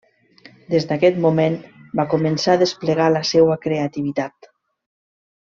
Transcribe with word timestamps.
Des 0.73 0.87
d'aquest 0.91 1.19
moment 1.25 1.57
va 2.01 2.07
començar 2.15 2.57
a 2.57 2.61
desplegar 2.63 3.13
la 3.19 3.23
seua 3.33 3.61
creativitat. 3.67 4.53